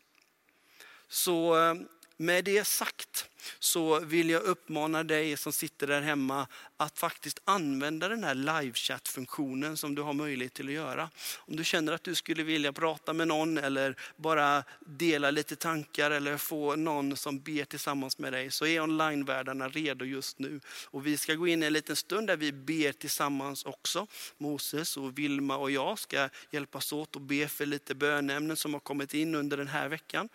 Så 1.07 1.63
eh, 1.63 1.75
med 2.17 2.45
det 2.45 2.65
sagt 2.67 3.29
så 3.59 3.99
vill 3.99 4.29
jag 4.29 4.43
uppmana 4.43 5.03
dig 5.03 5.37
som 5.37 5.53
sitter 5.53 5.87
där 5.87 6.01
hemma 6.01 6.47
att 6.77 6.99
faktiskt 6.99 7.39
använda 7.43 8.07
den 8.07 8.23
här 8.23 8.35
livechatt-funktionen 8.35 9.77
som 9.77 9.95
du 9.95 10.01
har 10.01 10.13
möjlighet 10.13 10.53
till 10.53 10.67
att 10.67 10.73
göra. 10.73 11.09
Om 11.37 11.55
du 11.55 11.63
känner 11.63 11.93
att 11.93 12.03
du 12.03 12.15
skulle 12.15 12.43
vilja 12.43 12.73
prata 12.73 13.13
med 13.13 13.27
någon 13.27 13.57
eller 13.57 13.95
bara 14.15 14.63
dela 14.79 15.31
lite 15.31 15.55
tankar 15.55 16.11
eller 16.11 16.37
få 16.37 16.75
någon 16.75 17.17
som 17.17 17.39
ber 17.39 17.65
tillsammans 17.65 18.17
med 18.17 18.33
dig 18.33 18.51
så 18.51 18.65
är 18.65 18.81
onlinevärldarna 18.81 19.69
redo 19.69 20.05
just 20.05 20.39
nu. 20.39 20.59
Och 20.85 21.07
vi 21.07 21.17
ska 21.17 21.33
gå 21.33 21.47
in 21.47 21.63
i 21.63 21.65
en 21.65 21.73
liten 21.73 21.95
stund 21.95 22.27
där 22.27 22.37
vi 22.37 22.51
ber 22.51 22.91
tillsammans 22.91 23.65
också. 23.65 24.07
Moses 24.37 24.97
och 24.97 25.19
Vilma 25.19 25.57
och 25.57 25.71
jag 25.71 25.99
ska 25.99 26.29
hjälpas 26.51 26.93
åt 26.93 27.15
och 27.15 27.21
be 27.21 27.47
för 27.47 27.65
lite 27.65 27.95
bönämnen 27.95 28.57
som 28.57 28.73
har 28.73 28.79
kommit 28.79 29.13
in 29.13 29.35
under 29.35 29.57
den 29.57 29.67
här 29.67 29.89
veckan. 29.89 30.29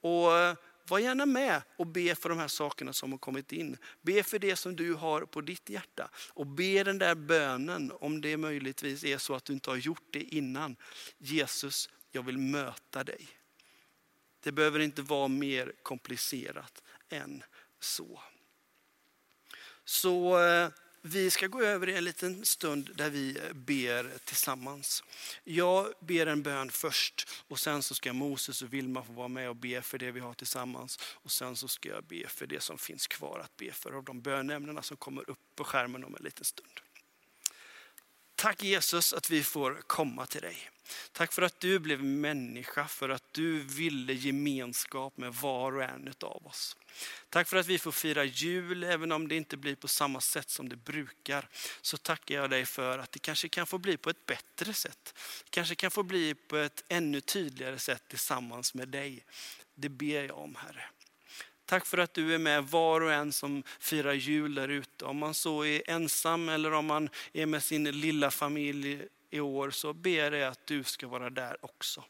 Och 0.00 0.30
var 0.88 0.98
gärna 0.98 1.26
med 1.26 1.62
och 1.76 1.86
be 1.86 2.14
för 2.14 2.28
de 2.28 2.38
här 2.38 2.48
sakerna 2.48 2.92
som 2.92 3.12
har 3.12 3.18
kommit 3.18 3.52
in. 3.52 3.76
Be 4.02 4.22
för 4.22 4.38
det 4.38 4.56
som 4.56 4.76
du 4.76 4.94
har 4.94 5.20
på 5.22 5.40
ditt 5.40 5.70
hjärta. 5.70 6.10
Och 6.28 6.46
be 6.46 6.84
den 6.84 6.98
där 6.98 7.14
bönen 7.14 7.92
om 8.00 8.20
det 8.20 8.36
möjligtvis 8.36 9.04
är 9.04 9.18
så 9.18 9.34
att 9.34 9.44
du 9.44 9.52
inte 9.52 9.70
har 9.70 9.76
gjort 9.76 10.06
det 10.10 10.22
innan. 10.22 10.76
Jesus, 11.18 11.88
jag 12.12 12.22
vill 12.22 12.38
möta 12.38 13.04
dig. 13.04 13.28
Det 14.40 14.52
behöver 14.52 14.80
inte 14.80 15.02
vara 15.02 15.28
mer 15.28 15.72
komplicerat 15.82 16.82
än 17.08 17.42
så. 17.80 18.20
Så 19.84 20.44
eh, 20.44 20.68
vi 21.06 21.30
ska 21.30 21.46
gå 21.46 21.62
över 21.62 21.88
i 21.88 21.96
en 21.96 22.04
liten 22.04 22.44
stund 22.44 22.90
där 22.94 23.10
vi 23.10 23.38
ber 23.54 24.18
tillsammans. 24.24 25.04
Jag 25.44 25.92
ber 26.00 26.26
en 26.26 26.42
bön 26.42 26.70
först 26.70 27.28
och 27.48 27.60
sen 27.60 27.82
så 27.82 27.94
ska 27.94 28.12
Moses 28.12 28.62
och 28.62 28.72
Vilma 28.72 29.02
få 29.02 29.12
vara 29.12 29.28
med 29.28 29.48
och 29.48 29.56
be 29.56 29.82
för 29.82 29.98
det 29.98 30.10
vi 30.10 30.20
har 30.20 30.34
tillsammans. 30.34 30.98
Och 31.14 31.30
sen 31.30 31.56
så 31.56 31.68
ska 31.68 31.88
jag 31.88 32.04
be 32.04 32.28
för 32.28 32.46
det 32.46 32.62
som 32.62 32.78
finns 32.78 33.06
kvar 33.06 33.38
att 33.38 33.56
be 33.56 33.72
för 33.72 33.92
av 33.92 34.04
de 34.04 34.20
bönämnena 34.20 34.82
som 34.82 34.96
kommer 34.96 35.30
upp 35.30 35.38
på 35.56 35.64
skärmen 35.64 36.04
om 36.04 36.16
en 36.16 36.24
liten 36.24 36.44
stund. 36.44 36.80
Tack 38.34 38.62
Jesus 38.62 39.12
att 39.12 39.30
vi 39.30 39.42
får 39.42 39.82
komma 39.86 40.26
till 40.26 40.40
dig. 40.40 40.70
Tack 41.12 41.32
för 41.32 41.42
att 41.42 41.60
du 41.60 41.78
blev 41.78 42.04
människa, 42.04 42.88
för 42.88 43.08
att 43.08 43.32
du 43.32 43.58
ville 43.58 44.12
gemenskap 44.12 45.16
med 45.16 45.34
var 45.34 45.76
och 45.76 45.82
en 45.82 46.14
av 46.20 46.46
oss. 46.46 46.76
Tack 47.28 47.48
för 47.48 47.56
att 47.56 47.66
vi 47.66 47.78
får 47.78 47.92
fira 47.92 48.24
jul, 48.24 48.84
även 48.84 49.12
om 49.12 49.28
det 49.28 49.36
inte 49.36 49.56
blir 49.56 49.74
på 49.74 49.88
samma 49.88 50.20
sätt 50.20 50.50
som 50.50 50.68
det 50.68 50.76
brukar. 50.76 51.48
Så 51.80 51.96
tackar 51.96 52.34
jag 52.34 52.50
dig 52.50 52.66
för 52.66 52.98
att 52.98 53.12
det 53.12 53.18
kanske 53.18 53.48
kan 53.48 53.66
få 53.66 53.78
bli 53.78 53.96
på 53.96 54.10
ett 54.10 54.26
bättre 54.26 54.74
sätt. 54.74 55.14
Det 55.44 55.50
kanske 55.50 55.74
kan 55.74 55.90
få 55.90 56.02
bli 56.02 56.34
på 56.34 56.56
ett 56.56 56.84
ännu 56.88 57.20
tydligare 57.20 57.78
sätt 57.78 58.02
tillsammans 58.08 58.74
med 58.74 58.88
dig. 58.88 59.24
Det 59.74 59.88
ber 59.88 60.24
jag 60.24 60.38
om 60.38 60.54
Herre. 60.54 60.84
Tack 61.66 61.86
för 61.86 61.98
att 61.98 62.14
du 62.14 62.34
är 62.34 62.38
med 62.38 62.64
var 62.64 63.00
och 63.00 63.12
en 63.12 63.32
som 63.32 63.62
firar 63.80 64.12
jul 64.12 64.54
där 64.54 64.68
ute. 64.68 65.04
Om 65.04 65.16
man 65.16 65.34
så 65.34 65.64
är 65.64 65.90
ensam 65.90 66.48
eller 66.48 66.72
om 66.72 66.86
man 66.86 67.08
är 67.32 67.46
med 67.46 67.62
sin 67.62 68.00
lilla 68.00 68.30
familj 68.30 69.02
i 69.34 69.40
år 69.40 69.70
så 69.70 69.92
ber 69.92 70.32
jag 70.32 70.52
att 70.52 70.66
du 70.66 70.84
ska 70.84 71.08
vara 71.08 71.30
där 71.30 71.64
också. 71.64 72.04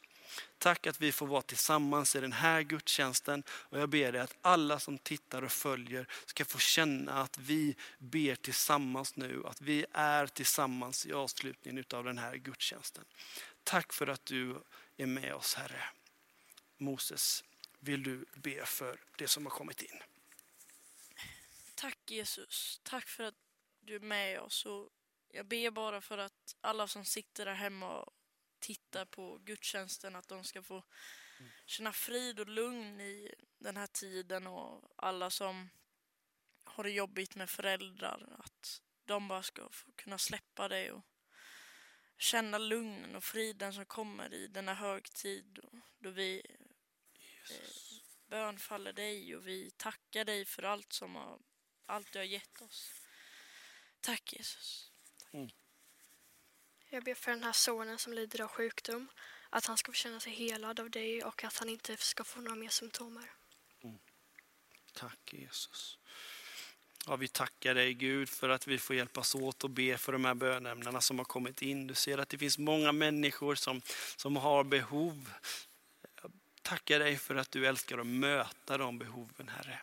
Tack 0.59 0.87
att 0.87 1.01
vi 1.01 1.13
får 1.13 1.27
vara 1.27 1.43
tillsammans 1.43 2.17
i 2.17 2.21
den 2.21 2.33
här 2.33 2.63
gudstjänsten 2.63 3.43
och 3.49 3.79
jag 3.79 3.89
ber 3.89 4.13
dig 4.13 4.21
att 4.21 4.37
alla 4.41 4.79
som 4.79 4.99
tittar 4.99 5.43
och 5.43 5.53
följer 5.53 6.07
ska 6.27 6.45
få 6.45 6.59
känna 6.59 7.13
att 7.13 7.39
vi 7.39 7.77
ber 7.99 8.35
tillsammans 8.35 9.17
nu, 9.17 9.43
att 9.47 9.61
vi 9.61 9.87
är 9.93 10.27
tillsammans 10.27 11.07
i 11.07 11.13
avslutningen 11.13 11.85
av 11.93 12.05
den 12.05 12.19
här 12.19 12.37
gudstjänsten. 12.37 13.05
Tack 13.65 13.93
för 13.93 14.07
att 14.07 14.27
du 14.27 14.61
är 14.97 15.07
med 15.07 15.35
oss 15.35 15.55
Herre. 15.55 15.85
Moses, 16.77 17.45
vill 17.81 18.03
du 18.03 18.25
be 18.35 18.67
för 18.67 19.01
det 19.17 19.29
som 19.29 19.47
har 19.47 19.51
kommit 19.51 19.83
in? 19.83 20.03
Tack 21.75 21.99
Jesus, 22.07 22.81
tack 22.83 23.09
för 23.09 23.25
att 23.25 23.35
du 23.81 23.95
är 23.95 24.01
med 24.01 24.41
oss 24.41 24.67
och 24.67 24.91
jag 25.35 25.47
ber 25.47 25.71
bara 25.71 26.01
för 26.01 26.19
att 26.19 26.57
alla 26.61 26.89
som 26.89 27.05
sitter 27.05 27.45
där 27.45 27.55
hemma 27.55 27.99
och 27.99 28.15
tittar 28.59 29.05
på 29.05 29.39
gudstjänsten 29.39 30.17
att 30.17 30.29
de 30.29 30.45
ska 30.45 30.63
få 30.63 30.85
känna 31.67 31.93
frid 31.93 32.41
och 32.41 32.49
lugn 32.49 33.01
i 33.01 33.35
den 33.59 33.77
här 33.77 33.87
tiden 33.87 34.47
och 34.47 34.93
alla 34.97 35.31
som 35.31 35.71
har 36.65 36.85
det 36.85 36.91
jobbigt 36.91 37.35
med 37.35 37.51
föräldrar 37.51 38.37
att 38.39 38.83
de 39.05 39.29
bara 39.29 39.43
ska 39.43 39.69
få 39.71 39.93
kunna 39.93 40.19
släppa 40.19 40.69
det 40.69 40.93
och 40.93 41.05
känna 42.19 42.59
lugnen 42.59 43.17
och 43.17 43.25
friden 43.25 43.73
som 43.73 43.87
kommer 43.87 44.35
i 44.35 44.47
denna 44.47 44.75
högtid 44.75 45.59
då 45.99 46.11
vi 46.11 46.43
eh, 47.51 48.01
bönfaller 48.27 48.93
dig 48.93 49.37
och 49.37 49.47
vi 49.47 49.71
tackar 49.71 50.25
dig 50.25 50.45
för 50.45 50.63
allt 50.63 50.93
som 50.93 51.15
har, 51.15 51.39
allt 51.87 52.13
du 52.13 52.19
har 52.19 52.25
gett 52.25 52.63
oss. 52.63 53.03
Tack 54.01 54.33
Jesus. 54.33 54.94
Mm. 55.35 55.51
Jag 56.89 57.05
ber 57.05 57.15
för 57.15 57.31
den 57.31 57.45
här 57.45 57.53
sonen 57.53 57.99
som 57.99 58.13
lider 58.13 58.41
av 58.41 58.49
sjukdom. 58.49 59.09
Att 59.51 59.67
han 59.67 59.77
ska 59.77 59.93
få 59.93 59.97
känna 59.97 60.21
sig 60.21 60.33
helad 60.33 60.81
av 60.81 60.91
dig 60.91 61.25
och 61.25 61.45
att 61.45 61.57
han 61.57 61.69
inte 61.69 61.97
ska 61.97 62.25
få 62.25 62.41
några 62.41 62.57
mer 62.57 62.69
symptomer. 62.69 63.31
Mm. 63.83 63.99
Tack 64.93 65.33
Jesus. 65.33 65.99
Ja, 67.07 67.17
vi 67.17 67.29
tackar 67.29 67.75
dig 67.75 67.95
Gud 67.95 68.29
för 68.29 68.49
att 68.49 68.67
vi 68.67 68.79
får 68.79 68.97
hjälpas 68.97 69.35
åt 69.35 69.65
och 69.65 69.71
be 69.71 69.99
för 69.99 70.13
de 70.13 70.25
här 70.25 70.35
bönämnena 70.35 71.01
som 71.01 71.19
har 71.19 71.25
kommit 71.25 71.63
in. 71.63 71.87
Du 71.87 71.95
ser 71.95 72.19
att 72.19 72.29
det 72.29 72.39
finns 72.39 72.59
många 72.59 72.93
människor 72.93 73.55
som, 73.55 73.83
som 74.17 74.37
har 74.37 74.65
behov. 74.65 75.33
Jag 76.23 76.33
tackar 76.63 76.99
dig 76.99 77.17
för 77.17 77.35
att 77.35 77.51
du 77.51 77.67
älskar 77.67 77.99
att 77.99 78.07
möta 78.07 78.79
de 78.79 78.99
behoven 78.99 79.49
Herre. 79.49 79.81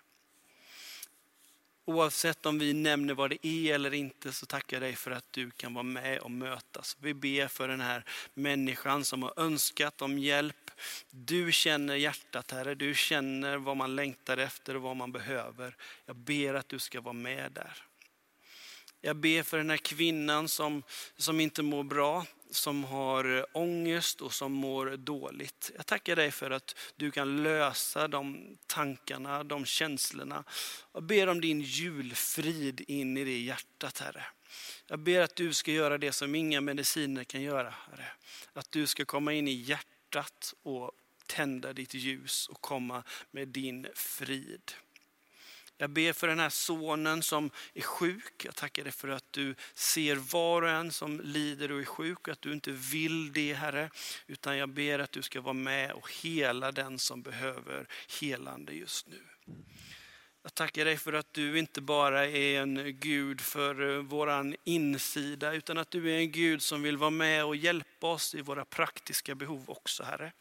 Oavsett 1.91 2.45
om 2.45 2.59
vi 2.59 2.73
nämner 2.73 3.13
vad 3.13 3.29
det 3.29 3.47
är 3.47 3.75
eller 3.75 3.93
inte 3.93 4.31
så 4.31 4.45
tackar 4.45 4.77
jag 4.77 4.81
dig 4.81 4.95
för 4.95 5.11
att 5.11 5.25
du 5.31 5.51
kan 5.51 5.73
vara 5.73 5.83
med 5.83 6.19
och 6.19 6.31
mötas. 6.31 6.97
Vi 6.99 7.13
ber 7.13 7.47
för 7.47 7.67
den 7.67 7.81
här 7.81 8.05
människan 8.33 9.05
som 9.05 9.23
har 9.23 9.33
önskat 9.37 10.01
om 10.01 10.19
hjälp. 10.19 10.71
Du 11.09 11.51
känner 11.51 11.95
hjärtat 11.95 12.51
Herre, 12.51 12.75
du 12.75 12.95
känner 12.95 13.57
vad 13.57 13.77
man 13.77 13.95
längtar 13.95 14.37
efter 14.37 14.75
och 14.75 14.81
vad 14.81 14.95
man 14.95 15.11
behöver. 15.11 15.75
Jag 16.05 16.15
ber 16.15 16.53
att 16.53 16.69
du 16.69 16.79
ska 16.79 17.01
vara 17.01 17.13
med 17.13 17.51
där. 17.51 17.77
Jag 19.01 19.15
ber 19.15 19.43
för 19.43 19.57
den 19.57 19.69
här 19.69 19.77
kvinnan 19.77 20.47
som, 20.47 20.83
som 21.17 21.39
inte 21.39 21.63
mår 21.63 21.83
bra 21.83 22.25
som 22.51 22.83
har 22.83 23.45
ångest 23.57 24.21
och 24.21 24.33
som 24.33 24.51
mår 24.51 24.97
dåligt. 24.97 25.71
Jag 25.75 25.85
tackar 25.85 26.15
dig 26.15 26.31
för 26.31 26.51
att 26.51 26.75
du 26.95 27.11
kan 27.11 27.43
lösa 27.43 28.07
de 28.07 28.57
tankarna, 28.67 29.43
de 29.43 29.65
känslorna. 29.65 30.43
Jag 30.93 31.03
ber 31.03 31.27
om 31.27 31.41
din 31.41 31.61
julfrid 31.61 32.81
in 32.87 33.17
i 33.17 33.23
det 33.23 33.39
hjärtat 33.39 33.99
Herre. 33.99 34.25
Jag 34.87 34.99
ber 34.99 35.21
att 35.21 35.35
du 35.35 35.53
ska 35.53 35.71
göra 35.71 35.97
det 35.97 36.11
som 36.11 36.35
inga 36.35 36.61
mediciner 36.61 37.23
kan 37.23 37.41
göra 37.41 37.69
Herre. 37.69 38.07
Att 38.53 38.71
du 38.71 38.87
ska 38.87 39.05
komma 39.05 39.33
in 39.33 39.47
i 39.47 39.51
hjärtat 39.51 40.53
och 40.63 40.91
tända 41.25 41.73
ditt 41.73 41.93
ljus 41.93 42.47
och 42.47 42.61
komma 42.61 43.03
med 43.31 43.47
din 43.47 43.87
frid. 43.93 44.71
Jag 45.81 45.89
ber 45.89 46.13
för 46.13 46.27
den 46.27 46.39
här 46.39 46.49
sonen 46.49 47.23
som 47.23 47.51
är 47.73 47.81
sjuk. 47.81 48.45
Jag 48.45 48.55
tackar 48.55 48.83
dig 48.83 48.91
för 48.91 49.07
att 49.07 49.25
du 49.31 49.55
ser 49.73 50.15
var 50.15 50.61
och 50.61 50.69
en 50.69 50.91
som 50.91 51.21
lider 51.23 51.71
och 51.71 51.79
är 51.79 51.85
sjuk 51.85 52.27
och 52.27 52.33
att 52.33 52.41
du 52.41 52.53
inte 52.53 52.71
vill 52.71 53.33
det 53.33 53.53
Herre. 53.53 53.89
Utan 54.27 54.57
jag 54.57 54.69
ber 54.69 54.99
att 54.99 55.11
du 55.11 55.21
ska 55.21 55.41
vara 55.41 55.53
med 55.53 55.91
och 55.91 56.11
hela 56.11 56.71
den 56.71 56.99
som 56.99 57.21
behöver 57.21 57.87
helande 58.21 58.73
just 58.73 59.07
nu. 59.07 59.21
Jag 60.43 60.53
tackar 60.53 60.85
dig 60.85 60.97
för 60.97 61.13
att 61.13 61.33
du 61.33 61.59
inte 61.59 61.81
bara 61.81 62.27
är 62.27 62.61
en 62.61 62.99
Gud 62.99 63.41
för 63.41 63.73
vår 63.73 64.01
våran 64.01 64.55
insida, 64.63 65.53
utan 65.53 65.77
att 65.77 65.91
du 65.91 66.11
är 66.11 66.17
en 66.17 66.31
Gud 66.31 66.61
som 66.61 66.81
vill 66.81 66.97
vara 66.97 67.09
med 67.09 67.45
och 67.45 67.55
hjälpa 67.55 68.07
oss 68.07 68.35
i 68.35 68.41
våra 68.41 68.65
praktiska 68.65 69.35
behov 69.35 69.69
också, 69.69 70.03
Herre. 70.03 70.31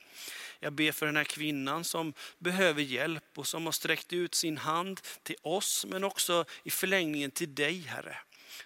Jag 0.61 0.73
ber 0.73 0.92
för 0.92 1.07
den 1.07 1.16
här 1.16 1.25
kvinnan 1.25 1.85
som 1.85 2.14
behöver 2.38 2.83
hjälp 2.83 3.25
och 3.35 3.46
som 3.46 3.64
har 3.64 3.73
sträckt 3.73 4.12
ut 4.12 4.35
sin 4.35 4.59
hand 4.59 5.01
till 5.23 5.37
oss, 5.42 5.87
men 5.88 6.05
också 6.05 6.44
i 6.62 6.70
förlängningen 6.70 7.31
till 7.31 7.55
dig, 7.55 7.81
Herre. 7.81 8.18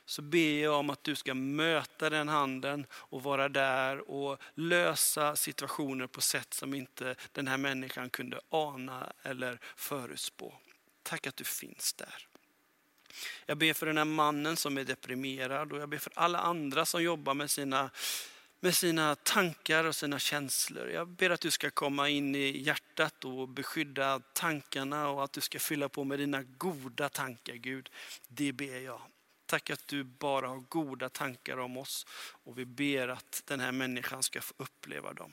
Så 0.04 0.22
ber 0.22 0.62
jag 0.62 0.74
om 0.74 0.90
att 0.90 1.04
du 1.04 1.16
ska 1.16 1.35
möta 1.35 2.11
den 2.11 2.28
handen 2.28 2.87
och 2.92 3.22
vara 3.22 3.48
där 3.48 4.11
och 4.11 4.40
lösa 4.54 5.37
situationer 5.37 6.07
på 6.07 6.20
sätt 6.20 6.54
som 6.54 6.74
inte 6.74 7.14
den 7.33 7.48
här 7.48 7.57
människan 7.57 8.11
kunde 8.11 8.40
ana 8.48 9.12
eller 9.22 9.59
förutspå. 9.76 10.54
Tack 11.02 11.26
att 11.26 11.37
du 11.37 11.44
finns 11.44 11.92
där. 11.92 12.28
Jag 13.46 13.59
ber 13.59 13.72
för 13.72 13.87
den 13.87 13.98
här 13.98 14.04
mannen 14.04 14.57
som 14.57 14.78
är 14.78 14.85
deprimerad 14.85 15.72
och 15.72 15.78
jag 15.78 15.88
ber 15.88 15.98
för 15.98 16.12
alla 16.16 16.38
andra 16.38 16.85
som 16.85 17.02
jobbar 17.02 17.35
med 17.35 17.50
sina 17.50 17.90
med 18.64 18.74
sina 18.74 19.14
tankar 19.14 19.85
och 19.85 19.96
sina 19.96 20.18
känslor. 20.18 20.88
Jag 20.88 21.09
ber 21.09 21.31
att 21.31 21.40
du 21.40 21.50
ska 21.50 21.70
komma 21.70 22.09
in 22.09 22.35
i 22.35 22.59
hjärtat 22.59 23.24
och 23.24 23.48
beskydda 23.48 24.20
tankarna 24.33 25.09
och 25.09 25.24
att 25.24 25.33
du 25.33 25.40
ska 25.40 25.59
fylla 25.59 25.88
på 25.88 26.05
med 26.05 26.18
dina 26.18 26.42
goda 26.42 27.09
tankar 27.09 27.55
Gud. 27.55 27.90
Det 28.29 28.53
ber 28.53 28.79
jag. 28.79 29.00
Tack 29.46 29.70
att 29.70 29.88
du 29.88 30.05
bara 30.05 30.48
har 30.48 30.57
goda 30.68 31.09
tankar 31.09 31.57
om 31.57 31.77
oss 31.77 32.07
och 32.44 32.59
vi 32.59 32.64
ber 32.64 33.09
att 33.09 33.42
den 33.46 33.61
här 33.61 33.72
människan 33.72 34.22
ska 34.22 34.40
få 34.40 34.55
uppleva 34.57 35.12
dem. 35.12 35.33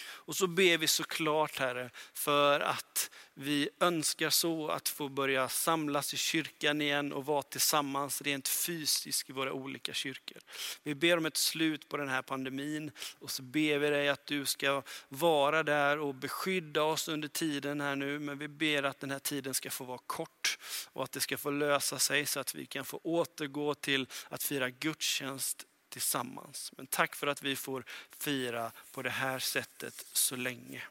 Och 0.00 0.36
så 0.36 0.46
ber 0.46 0.78
vi 0.78 0.86
såklart 0.86 1.58
Herre 1.58 1.90
för 2.12 2.60
att 2.60 3.10
vi 3.34 3.68
önskar 3.80 4.30
så 4.30 4.68
att 4.68 4.88
få 4.88 5.08
börja 5.08 5.48
samlas 5.48 6.14
i 6.14 6.16
kyrkan 6.16 6.80
igen 6.80 7.12
och 7.12 7.26
vara 7.26 7.42
tillsammans 7.42 8.22
rent 8.22 8.48
fysiskt 8.48 9.30
i 9.30 9.32
våra 9.32 9.52
olika 9.52 9.92
kyrkor. 9.92 10.38
Vi 10.82 10.94
ber 10.94 11.16
om 11.16 11.26
ett 11.26 11.36
slut 11.36 11.88
på 11.88 11.96
den 11.96 12.08
här 12.08 12.22
pandemin 12.22 12.90
och 13.18 13.30
så 13.30 13.42
ber 13.42 13.78
vi 13.78 13.90
dig 13.90 14.08
att 14.08 14.26
du 14.26 14.46
ska 14.46 14.82
vara 15.08 15.62
där 15.62 15.98
och 15.98 16.14
beskydda 16.14 16.82
oss 16.82 17.08
under 17.08 17.28
tiden 17.28 17.80
här 17.80 17.96
nu. 17.96 18.18
Men 18.18 18.38
vi 18.38 18.48
ber 18.48 18.82
att 18.82 19.00
den 19.00 19.10
här 19.10 19.18
tiden 19.18 19.54
ska 19.54 19.70
få 19.70 19.84
vara 19.84 20.00
kort 20.06 20.58
och 20.92 21.04
att 21.04 21.12
det 21.12 21.20
ska 21.20 21.36
få 21.36 21.50
lösa 21.50 21.98
sig 21.98 22.26
så 22.26 22.40
att 22.40 22.54
vi 22.54 22.66
kan 22.66 22.84
få 22.84 23.00
återgå 23.02 23.74
till 23.74 24.06
att 24.28 24.42
fira 24.42 24.70
gudstjänst 24.70 25.66
tillsammans. 25.90 26.72
Men 26.76 26.86
tack 26.86 27.14
för 27.16 27.26
att 27.26 27.42
vi 27.42 27.56
får 27.56 27.84
fira 28.10 28.72
på 28.92 29.02
det 29.02 29.10
här 29.10 29.38
sättet 29.38 30.06
så 30.12 30.36
länge. 30.36 30.82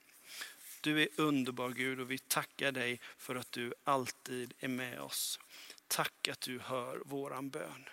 Du 0.82 1.02
är 1.02 1.08
underbar 1.16 1.70
Gud 1.70 2.00
och 2.00 2.12
vi 2.12 2.18
tackar 2.18 2.72
dig 2.72 3.00
för 3.18 3.36
att 3.36 3.52
du 3.52 3.74
alltid 3.84 4.54
är 4.60 4.68
med 4.68 5.02
oss. 5.02 5.40
Tack 5.88 6.28
att 6.28 6.42
du 6.42 6.60
hör 6.60 7.02
våran 7.06 7.50
bön. 7.50 7.90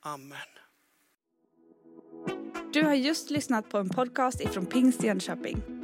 Amen. 0.00 0.38
Du 2.72 2.82
har 2.82 2.94
just 2.94 3.30
lyssnat 3.30 3.68
på 3.68 3.78
en 3.78 3.88
podcast 3.88 4.40
ifrån 4.40 4.66
Pingst 4.66 5.02
Jönköping. 5.02 5.83